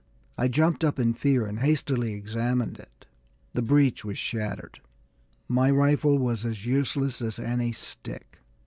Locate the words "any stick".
7.37-8.39